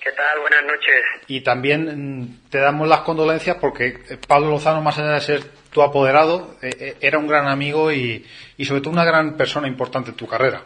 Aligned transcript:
¿Qué 0.05 0.11
tal? 0.11 0.39
Buenas 0.39 0.63
noches. 0.65 1.01
Y 1.25 1.41
también 1.41 2.21
mm, 2.21 2.49
te 2.51 2.59
damos 2.59 2.87
las 2.87 2.99
condolencias 2.99 3.57
porque 3.59 3.87
eh, 3.87 4.17
Pablo 4.27 4.51
Lozano, 4.51 4.79
más 4.79 4.99
allá 4.99 5.13
de 5.13 5.21
ser 5.21 5.41
tu 5.73 5.81
apoderado, 5.81 6.57
eh, 6.61 6.69
eh, 6.79 6.97
era 7.01 7.17
un 7.17 7.27
gran 7.27 7.47
amigo 7.47 7.91
y, 7.91 8.23
y 8.55 8.65
sobre 8.65 8.81
todo 8.81 8.93
una 8.93 9.03
gran 9.03 9.35
persona 9.35 9.67
importante 9.67 10.11
en 10.11 10.15
tu 10.15 10.27
carrera. 10.27 10.61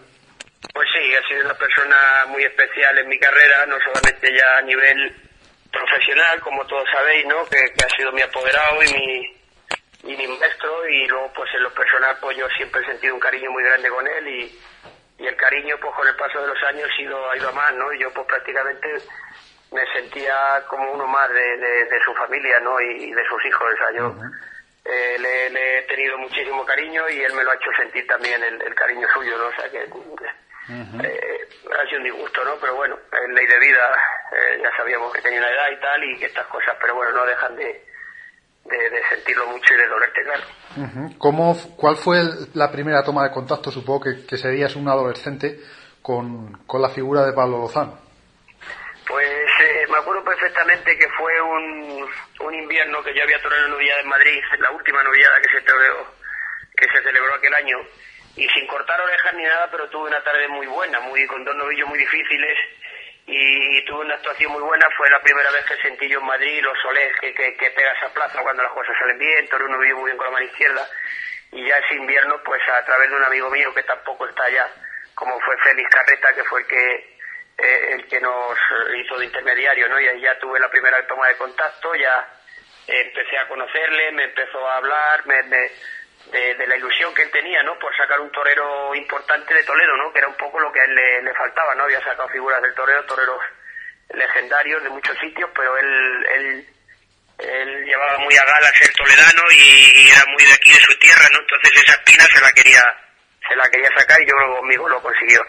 Pues 0.74 0.90
sí, 0.92 1.16
ha 1.16 1.26
sido 1.30 1.46
una 1.46 1.54
persona 1.54 1.96
muy 2.28 2.44
especial 2.44 2.98
en 2.98 3.08
mi 3.08 3.18
carrera, 3.18 3.66
no 3.66 3.78
solamente 3.80 4.28
ya 4.38 4.58
a 4.58 4.62
nivel 4.62 5.16
profesional, 5.72 6.42
como 6.42 6.66
todos 6.68 6.84
sabéis, 6.92 7.26
¿no? 7.26 7.46
Que, 7.46 7.72
que 7.72 7.86
ha 7.86 7.96
sido 7.96 8.12
mi 8.12 8.22
apoderado 8.22 8.84
y 8.84 8.94
mi, 8.94 10.12
y 10.12 10.18
mi 10.18 10.28
maestro, 10.28 10.86
y 10.90 11.08
luego 11.08 11.32
pues 11.34 11.50
en 11.56 11.64
lo 11.64 11.74
personal 11.74 12.18
pues 12.20 12.36
yo 12.36 12.46
siempre 12.58 12.82
he 12.82 12.86
sentido 12.88 13.14
un 13.14 13.22
cariño 13.22 13.50
muy 13.52 13.64
grande 13.64 13.88
con 13.88 14.06
él 14.06 14.28
y, 14.28 14.60
y 15.20 15.28
el 15.28 15.36
cariño 15.36 15.76
pues 15.82 15.94
con 15.94 16.08
el 16.08 16.16
paso 16.16 16.42
de 16.42 16.48
los 16.48 16.64
años 16.64 16.90
ha 16.98 17.02
ido, 17.02 17.30
ha 17.30 17.38
ido 17.38 17.50
a 17.50 17.52
más, 17.52 17.74
¿no? 17.76 17.94
Yo 17.94 18.12
pues 18.14 18.26
prácticamente 18.28 18.88
me 19.72 19.86
sentía 19.94 20.64
como 20.68 20.92
uno 20.94 21.06
más 21.08 21.30
de, 21.30 21.58
de, 21.58 21.86
de 21.86 22.04
su 22.04 22.14
familia, 22.16 22.60
¿no? 22.62 22.80
Y, 22.82 23.04
y, 23.04 23.12
de 23.12 23.26
sus 23.26 23.46
hijos, 23.46 23.68
o 23.74 23.78
sea, 23.78 23.92
yo... 23.92 24.16
Eh, 24.86 25.18
le, 25.20 25.50
le, 25.52 25.80
he 25.80 25.82
tenido 25.84 26.18
muchísimo 26.18 26.66
cariño 26.66 27.08
y 27.10 27.22
él 27.22 27.34
me 27.34 27.44
lo 27.44 27.52
ha 27.52 27.56
hecho 27.56 27.70
sentir 27.78 28.08
también 28.08 28.42
el, 28.42 28.60
el 28.60 28.74
cariño 28.74 29.08
suyo, 29.14 29.38
¿no? 29.38 29.48
O 29.48 29.54
sea 29.54 29.70
que. 29.70 29.84
Eh, 29.84 31.48
ha 31.78 31.86
sido 31.86 31.98
un 31.98 32.04
disgusto, 32.06 32.44
¿no? 32.44 32.56
Pero 32.60 32.76
bueno, 32.76 32.98
en 33.12 33.36
ley 33.36 33.46
de 33.46 33.60
vida 33.60 34.02
eh, 34.32 34.60
ya 34.64 34.76
sabíamos 34.78 35.14
que 35.14 35.22
tenía 35.22 35.40
una 35.40 35.50
edad 35.50 35.70
y 35.72 35.80
tal 35.80 36.04
y 36.04 36.18
que 36.18 36.26
estas 36.26 36.48
cosas, 36.48 36.76
pero 36.80 36.96
bueno, 36.96 37.12
no 37.12 37.26
dejan 37.26 37.56
de, 37.56 37.86
de, 38.70 38.90
de 38.90 39.02
sentirlo 39.10 39.48
mucho 39.48 39.74
y 39.74 39.78
de 39.78 39.88
dolerte, 39.88 40.22
claro. 40.24 40.44
¿Cómo, 41.18 41.58
¿Cuál 41.76 41.96
fue 41.98 42.20
el, 42.20 42.50
la 42.54 42.72
primera 42.72 43.04
toma 43.04 43.24
de 43.24 43.32
contacto, 43.32 43.72
supongo 43.72 44.02
que, 44.02 44.26
que 44.26 44.38
serías 44.38 44.76
un 44.76 44.88
adolescente, 44.88 45.60
con, 46.02 46.66
con 46.66 46.82
la 46.82 46.90
figura 46.90 47.26
de 47.26 47.34
Pablo 47.34 47.60
Lozano? 47.60 48.00
Pues 49.08 49.50
eh, 49.62 49.86
me 49.90 49.98
acuerdo 49.98 50.24
perfectamente 50.24 50.98
que 50.98 51.10
fue 51.10 51.42
un, 51.42 52.08
un 52.42 52.54
invierno 52.54 53.04
que 53.04 53.14
yo 53.16 53.24
había 53.24 53.42
tornado 53.42 53.66
en 53.66 53.72
novillada 53.72 54.02
en 54.02 54.08
Madrid, 54.08 54.42
la 54.60 54.72
última 54.72 55.04
novillada 55.04 55.42
que 55.42 55.50
se, 55.50 55.62
toreó, 55.66 56.06
que 56.78 56.86
se 56.86 57.04
celebró 57.04 57.34
aquel 57.34 57.54
año 57.56 57.78
y 58.36 58.48
sin 58.50 58.68
cortar 58.68 59.02
orejas 59.02 59.34
ni 59.34 59.44
nada, 59.44 59.68
pero 59.72 59.90
tuve 59.90 60.10
una 60.10 60.24
tarde 60.24 60.48
muy 60.48 60.68
buena, 60.68 61.00
muy 61.00 61.26
con 61.26 61.44
dos 61.44 61.56
novillos 61.56 61.90
muy 61.90 61.98
difíciles 61.98 62.58
y, 63.32 63.86
tuve 63.86 64.06
una 64.06 64.16
actuación 64.16 64.52
muy 64.52 64.62
buena. 64.62 64.88
Fue 64.98 65.10
la 65.10 65.22
primera 65.22 65.52
vez 65.52 65.66
que 65.66 65.78
sentí 65.78 66.08
yo 66.10 66.20
en 66.20 66.26
Madrid 66.26 66.62
los 66.64 66.78
soles 66.82 67.12
que, 67.20 67.34
que, 67.34 67.72
pega 67.72 67.94
esa 67.94 68.14
plaza 68.14 68.42
cuando 68.42 68.64
las 68.64 68.72
cosas 68.74 68.96
salen 68.98 69.18
bien, 69.18 69.48
toré 69.48 69.66
un 69.66 69.72
novillo 69.72 69.98
muy 69.98 70.06
bien 70.06 70.18
con 70.18 70.26
la 70.28 70.34
mano 70.34 70.46
izquierda 70.46 70.88
y 71.52 71.68
ya 71.68 71.78
ese 71.78 71.96
invierno, 71.96 72.42
pues 72.44 72.62
a 72.70 72.84
través 72.86 73.10
de 73.10 73.16
un 73.16 73.24
amigo 73.24 73.50
mío 73.50 73.74
que 73.74 73.84
tampoco 73.84 74.28
está 74.28 74.44
allá, 74.44 74.68
como 75.16 75.40
fue 75.42 75.58
Félix 75.58 75.90
Carreta, 75.90 76.34
que 76.34 76.44
fue 76.44 76.62
el 76.62 76.68
que 76.68 77.20
eh, 77.58 77.94
el 77.96 78.08
que 78.08 78.22
nos 78.22 78.58
hizo 78.96 79.18
de 79.18 79.26
intermediario, 79.26 79.90
¿no? 79.90 80.00
Y 80.00 80.08
ahí 80.08 80.22
ya 80.22 80.40
tuve 80.40 80.60
la 80.60 80.70
primera 80.70 81.06
toma 81.08 81.28
de 81.28 81.38
contacto, 81.38 81.94
ya 81.96 82.28
eh, 82.88 83.02
empecé 83.02 83.38
a 83.38 83.48
conocerle, 83.48 84.12
me 84.14 84.24
empezó 84.26 84.66
a 84.68 84.78
hablar, 84.78 85.26
me, 85.26 85.44
me 85.44 85.72
de, 86.32 86.56
de, 86.56 86.68
la 86.68 86.78
ilusión 86.78 87.14
que 87.14 87.24
él 87.24 87.32
tenía, 87.32 87.64
¿no? 87.64 87.78
Por 87.80 87.96
sacar 87.96 88.20
un 88.20 88.32
torero 88.32 88.94
importante 88.94 89.54
de 89.54 89.64
Toledo, 89.64 89.98
¿no? 89.98 90.12
Que 90.12 90.20
era 90.20 90.28
un 90.28 90.38
poco 90.38 90.60
lo 90.60 90.72
que 90.72 90.82
a 90.82 90.86
él 90.86 90.96
le, 90.96 91.24
le 91.24 91.34
faltaba, 91.34 91.74
¿no? 91.76 91.84
Había 91.84 92.04
sacado 92.04 92.30
figuras 92.30 92.62
del 92.62 92.76
torero, 92.76 93.04
toreros 93.06 93.42
legendarios 94.14 94.84
de 94.84 94.90
muchos 94.90 95.18
sitios, 95.20 95.50
pero 95.56 95.78
él, 95.78 96.26
él, 96.36 96.68
él 97.40 97.86
llevaba 97.86 98.18
muy 98.20 98.36
a 98.36 98.46
gala 98.46 98.68
ser 98.74 98.92
toledano 98.94 99.42
y, 99.52 100.10
era 100.10 100.26
muy 100.32 100.44
de 100.44 100.54
aquí, 100.54 100.72
de 100.72 100.80
su 100.80 100.98
tierra, 101.00 101.26
¿no? 101.32 101.40
Entonces 101.40 101.84
esa 101.84 101.94
espina 101.94 102.24
se 102.26 102.42
la 102.42 102.52
quería, 102.52 102.84
se 103.48 103.56
la 103.56 103.70
quería 103.70 103.90
sacar 103.98 104.22
y 104.22 104.28
yo 104.28 104.36
conmigo 104.58 104.90
lo 104.90 105.02
consiguió. 105.02 105.42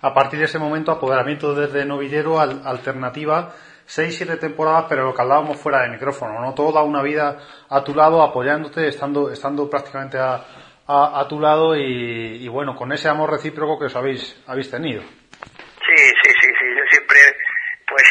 A 0.00 0.14
partir 0.14 0.38
de 0.38 0.46
ese 0.46 0.58
momento, 0.58 0.92
apoderamiento 0.92 1.54
desde 1.54 1.84
novillero, 1.84 2.40
al, 2.40 2.62
alternativa 2.64 3.54
seis, 3.86 4.16
siete 4.16 4.36
temporadas, 4.36 4.86
pero 4.88 5.04
lo 5.04 5.14
que 5.14 5.22
hablábamos 5.22 5.56
fuera 5.58 5.82
de 5.82 5.90
micrófono, 5.90 6.40
¿no? 6.40 6.52
Toda 6.54 6.82
una 6.82 7.02
vida 7.02 7.38
a 7.68 7.82
tu 7.82 7.94
lado, 7.94 8.22
apoyándote, 8.22 8.88
estando, 8.88 9.30
estando 9.30 9.70
prácticamente 9.70 10.18
a, 10.18 10.44
a, 10.86 11.20
a 11.20 11.28
tu 11.28 11.40
lado 11.40 11.76
y, 11.76 12.44
y, 12.44 12.48
bueno, 12.48 12.74
con 12.74 12.92
ese 12.92 13.08
amor 13.08 13.30
recíproco 13.30 13.78
que 13.78 13.86
os 13.86 13.96
habéis, 13.96 14.42
habéis 14.46 14.70
tenido. 14.70 15.02
Sí, 15.02 15.96
sí, 15.96 16.30
sí, 16.30 16.48
sí. 16.58 16.66
Yo 16.76 16.82
siempre, 16.90 17.18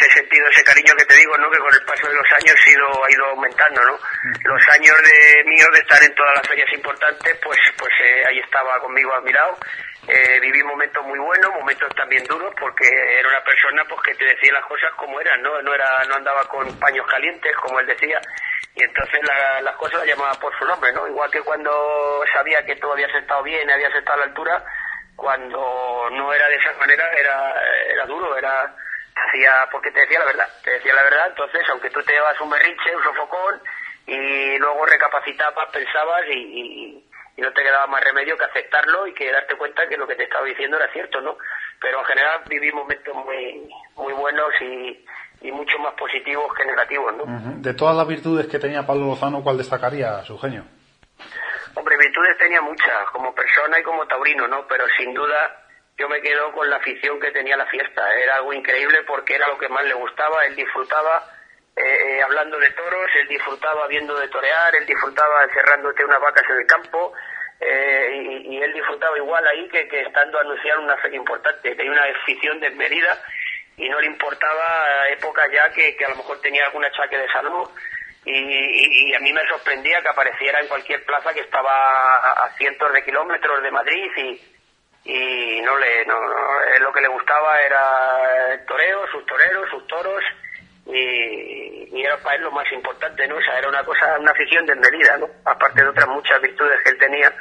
he 0.02 0.12
sentido 0.12 0.48
ese 0.50 0.64
cariño 0.64 0.94
que 0.98 1.06
te 1.06 1.16
digo, 1.16 1.38
¿no? 1.38 1.50
Que 1.50 1.60
con 1.60 1.74
el 1.74 1.86
paso 1.86 2.08
de 2.08 2.16
los 2.16 2.28
años 2.34 2.56
ha 2.56 2.70
ido, 2.70 3.06
ha 3.06 3.12
ido 3.12 3.26
aumentando, 3.28 3.82
¿no? 3.84 4.00
Los 4.44 4.62
años 4.70 4.96
de 5.04 5.44
mío 5.46 5.66
de 5.72 5.80
estar 5.80 6.02
en 6.04 6.14
todas 6.16 6.34
las 6.36 6.48
ferias 6.48 6.72
importantes, 6.74 7.38
pues, 7.44 7.60
pues 7.78 7.94
eh, 8.04 8.24
ahí 8.28 8.40
estaba 8.40 8.80
conmigo 8.80 9.14
a 9.14 9.22
mi 9.22 9.32
lado 9.32 9.58
eh, 10.08 10.40
viví 10.40 10.62
momentos 10.64 11.04
muy 11.06 11.18
buenos, 11.18 11.52
momentos 11.52 11.90
también 11.96 12.24
duros, 12.26 12.54
porque 12.60 12.86
era 13.20 13.28
una 13.28 13.44
persona 13.44 13.84
pues 13.90 14.02
que 14.02 14.16
te 14.16 14.26
decía 14.26 14.54
las 14.54 14.66
cosas 14.66 14.92
como 14.98 15.20
eran, 15.20 15.42
¿no? 15.42 15.62
No 15.64 15.74
era, 15.74 16.04
no 16.08 16.16
andaba 16.16 16.48
con 16.48 16.68
paños 16.80 17.08
calientes, 17.08 17.56
como 17.58 17.80
él 17.80 17.88
decía, 17.88 18.22
y 18.76 18.84
entonces 18.84 19.20
la, 19.24 19.62
las 19.62 19.76
cosas 19.78 20.00
las 20.00 20.08
llamaba 20.08 20.34
por 20.40 20.56
su 20.60 20.66
nombre, 20.66 20.92
¿no? 20.94 21.08
Igual 21.08 21.32
que 21.32 21.42
cuando 21.42 22.24
sabía 22.32 22.64
que 22.66 22.76
tú 22.76 22.92
habías 22.92 23.14
estado 23.16 23.42
bien, 23.42 23.70
habías 23.70 23.96
estado 23.96 24.14
a 24.14 24.26
la 24.26 24.26
altura, 24.26 24.64
cuando 25.16 26.10
no 26.12 26.34
era 26.34 26.48
de 26.50 26.56
esa 26.56 26.74
manera 26.74 27.10
era, 27.14 27.54
era 27.92 28.06
duro, 28.06 28.38
era 28.38 28.76
hacía 29.16 29.68
porque 29.72 29.92
te 29.92 30.02
decía 30.02 30.20
la 30.20 30.26
verdad, 30.26 30.48
te 30.64 30.72
decía 30.72 30.94
la 30.94 31.04
verdad, 31.04 31.28
entonces 31.30 31.62
aunque 31.70 31.90
tú 31.90 32.02
te 32.04 32.14
llevas 32.14 32.40
un 32.42 32.50
berrinche, 32.50 32.96
un 32.96 33.04
sofocón, 33.04 33.62
y 34.08 34.58
luego 34.60 34.86
recapacitabas, 34.86 35.70
pensabas 35.72 36.24
y, 36.30 36.34
y 36.34 37.06
y 37.38 37.42
no 37.42 37.52
te 37.52 37.64
quedaba 37.64 37.88
más 37.88 38.04
remedio 38.04 38.38
que 38.38 38.46
aceptarlo 38.46 39.08
y 39.08 39.14
que 39.14 39.32
darte 39.32 39.58
cuenta 39.58 39.88
que 39.88 39.98
lo 39.98 40.08
que 40.08 40.16
te 40.16 40.24
estaba 40.24 40.46
diciendo 40.46 40.78
era 40.78 40.92
cierto, 40.94 41.20
¿no? 41.20 41.38
Pero 41.82 42.00
en 42.00 42.06
general 42.06 42.42
viví 42.48 42.72
momentos 42.72 43.14
muy, 43.14 43.70
muy 43.98 44.14
buenos 44.14 44.54
y, 44.62 45.06
y 45.42 45.52
mucho 45.52 45.78
más 45.80 45.94
positivos 45.96 46.54
que 46.54 46.66
negativos, 46.66 47.14
¿no? 47.18 47.24
Uh 47.24 47.28
-huh. 47.28 47.62
De 47.62 47.74
todas 47.74 47.96
las 47.98 48.08
virtudes 48.08 48.48
que 48.48 48.58
tenía 48.60 48.86
Pablo 48.86 49.08
Lozano, 49.08 49.44
¿cuál 49.44 49.58
destacaría 49.58 50.24
su 50.24 50.38
genio? 50.40 50.64
Hombre, 51.76 51.98
virtudes 51.98 52.38
tenía 52.38 52.62
muchas, 52.62 53.10
como 53.12 53.36
persona 53.36 53.80
y 53.80 53.84
como 53.84 54.08
taurino, 54.08 54.48
¿no? 54.48 54.66
Pero 54.68 54.86
sin 54.98 55.14
duda 55.14 55.65
yo 55.98 56.10
me 56.10 56.22
quedo 56.22 56.52
con 56.52 56.70
la 56.70 56.78
afición 56.78 57.20
que 57.20 57.32
tenía 57.32 57.56
la 57.56 57.66
fiesta. 57.68 58.14
Era 58.16 58.36
algo 58.36 58.54
increíble 58.54 59.04
porque 59.08 59.36
era 59.36 59.48
lo 59.48 59.58
que 59.58 59.70
más 59.70 59.86
le 59.86 59.94
gustaba, 59.94 60.46
él 60.46 60.56
disfrutaba 60.56 61.24
eh, 61.76 62.22
hablando 62.22 62.58
de 62.58 62.72
toros, 62.72 63.10
él 63.22 63.28
disfrutaba 63.28 63.88
viendo 63.88 64.18
de 64.18 64.28
torear, 64.30 64.74
él 64.76 64.86
disfrutaba 64.86 65.44
encerrándote 65.44 66.06
unas 66.06 66.22
vacas 66.22 66.44
en 66.50 66.58
el 66.58 66.68
campo, 66.68 67.14
eh, 67.60 68.10
y, 68.14 68.56
y, 68.56 68.62
él 68.62 68.74
disfrutaba 68.74 69.18
igual 69.18 69.46
ahí 69.48 69.68
que, 69.70 69.88
que 69.88 70.02
estando 70.02 70.38
a 70.38 70.42
anunciar 70.42 70.80
una 70.80 70.98
feria 70.98 71.18
importante. 71.18 71.76
Tenía 71.76 71.92
una 71.92 72.04
afición 72.04 72.60
desmedida 72.60 73.18
y 73.78 73.90
no 73.90 74.00
le 74.00 74.08
importaba 74.08 75.10
épocas 75.10 75.50
ya 75.52 75.70
que, 75.72 75.98
a 76.06 76.10
lo 76.10 76.18
mejor 76.18 76.40
tenía 76.42 76.66
algún 76.66 76.84
achaque 76.86 77.18
de 77.18 77.28
salud. 77.30 77.70
Y, 78.26 78.32
y, 78.32 79.10
y, 79.10 79.14
a 79.14 79.20
mí 79.20 79.32
me 79.32 79.46
sorprendía 79.48 80.02
que 80.02 80.10
apareciera 80.10 80.60
en 80.60 80.68
cualquier 80.68 81.06
plaza 81.06 81.34
que 81.34 81.42
estaba 81.42 81.72
a, 81.72 82.46
a 82.46 82.50
cientos 82.58 82.92
de 82.92 83.04
kilómetros 83.04 83.62
de 83.62 83.72
Madrid 83.72 84.12
y, 84.18 84.42
y 85.06 85.62
no 85.62 85.78
le 85.78 86.06
no, 86.06 86.20
no, 86.20 86.80
lo 86.80 86.92
que 86.92 87.02
le 87.02 87.08
gustaba 87.08 87.62
era 87.62 88.54
el 88.54 88.66
toreo, 88.66 89.08
sus 89.12 89.26
toreros, 89.26 89.70
sus 89.70 89.86
toros 89.88 90.24
y, 90.88 91.90
y, 91.92 92.04
era 92.04 92.18
para 92.18 92.36
él 92.36 92.42
lo 92.42 92.52
más 92.52 92.72
importante, 92.72 93.28
¿no? 93.28 93.38
O 93.38 93.42
sea, 93.42 93.58
era 93.58 93.70
una 93.70 93.84
cosa, 93.84 94.18
una 94.20 94.32
afición 94.32 94.66
desmedida, 94.66 95.18
¿no? 95.18 95.30
Aparte 95.46 95.84
de 95.84 95.90
otras 95.90 96.08
muchas 96.08 96.42
virtudes 96.42 96.82
que 96.84 96.92
él 96.92 96.98
tenía, 96.98 97.32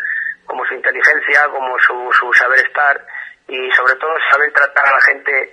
como 0.47 0.65
su 0.67 0.75
inteligencia, 0.75 1.49
como 1.49 1.79
su, 1.79 2.13
su 2.13 2.33
saber 2.35 2.61
estar 2.61 3.07
y 3.49 3.71
sobre 3.73 3.95
todo 3.97 4.13
saber 4.31 4.53
tratar 4.53 4.87
a 4.87 4.95
la 4.95 5.01
gente 5.03 5.51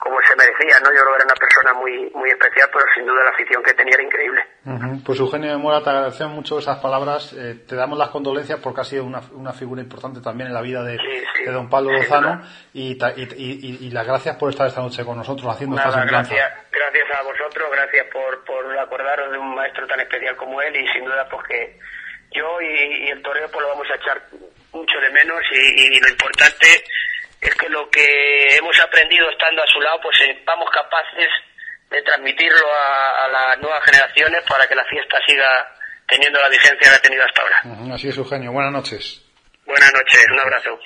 como 0.00 0.16
se 0.26 0.34
merecía, 0.34 0.80
¿no? 0.80 0.88
Yo 0.88 1.02
creo 1.02 1.12
que 1.12 1.16
era 1.16 1.24
una 1.26 1.34
persona 1.34 1.74
muy 1.74 2.10
muy 2.14 2.30
especial, 2.30 2.70
pero 2.72 2.84
sin 2.94 3.04
duda 3.04 3.22
la 3.22 3.30
afición 3.30 3.62
que 3.62 3.74
tenía 3.74 3.94
era 3.94 4.02
increíble. 4.02 4.42
Pues 5.04 5.20
Eugenio 5.20 5.50
de 5.50 5.58
Mora, 5.58 5.82
te 5.84 5.90
agradecemos 5.90 6.34
mucho 6.34 6.58
esas 6.58 6.78
palabras. 6.78 7.34
Eh, 7.34 7.64
te 7.68 7.76
damos 7.76 7.98
las 7.98 8.08
condolencias 8.08 8.58
porque 8.60 8.80
ha 8.80 8.84
sido 8.84 9.04
una, 9.04 9.20
una 9.32 9.52
figura 9.52 9.82
importante 9.82 10.20
también 10.22 10.48
en 10.48 10.54
la 10.54 10.62
vida 10.62 10.82
de, 10.82 10.96
de 10.96 11.52
don 11.52 11.68
Pablo 11.68 11.92
Lozano 11.92 12.40
y, 12.72 12.96
y, 12.96 13.86
y, 13.86 13.90
las 13.90 14.06
gracias 14.06 14.36
por 14.36 14.48
estar 14.48 14.66
esta 14.66 14.80
noche 14.80 15.04
con 15.04 15.18
nosotros 15.18 15.54
haciendo 15.54 15.76
esta 15.76 15.92
semblanza. 15.92 16.34
Gracias, 16.34 16.66
gracias 16.72 17.20
a 17.20 17.22
vosotros, 17.22 17.68
gracias 17.70 18.06
por, 18.10 18.44
por 18.44 18.78
acordaros 18.78 19.30
de 19.32 19.38
un 19.38 19.54
maestro 19.54 19.86
tan 19.86 20.00
especial 20.00 20.34
como 20.36 20.62
él 20.62 20.76
y 20.76 20.88
sin 20.88 21.04
duda 21.04 21.28
porque 21.30 21.78
yo 22.32 22.60
y, 22.62 23.10
el 23.10 23.20
toreo 23.20 23.50
pues 23.50 23.62
lo 23.62 23.68
vamos 23.68 23.86
a 23.90 23.96
echar 23.96 24.22
mucho 24.72 24.98
de 24.98 25.10
menos 25.10 25.40
y 25.52 26.00
lo 26.00 26.08
importante 26.08 26.84
es 27.40 27.54
que 27.54 27.68
lo 27.68 27.88
que 27.90 28.56
hemos 28.56 28.78
aprendido 28.80 29.30
estando 29.30 29.62
a 29.62 29.66
su 29.66 29.80
lado, 29.80 29.98
pues 30.02 30.20
eh, 30.20 30.42
vamos 30.44 30.68
capaces 30.70 31.28
de 31.90 32.02
transmitirlo 32.02 32.66
a, 32.72 33.28
las 33.28 33.58
nuevas 33.60 33.82
generaciones 33.84 34.42
para 34.48 34.66
que 34.66 34.74
la 34.74 34.84
fiesta 34.84 35.18
siga 35.26 35.76
teniendo 36.06 36.38
la 36.38 36.48
vigencia 36.48 36.90
que 36.90 36.96
ha 36.96 37.00
tenido 37.00 37.24
hasta 37.24 37.42
ahora. 37.42 37.94
Así 37.94 38.08
es, 38.08 38.16
Eugenio. 38.16 38.52
Buenas 38.52 38.72
noches. 38.72 39.24
Buenas 39.64 39.92
noches, 39.92 40.26
un 40.32 40.40
abrazo. 40.40 40.78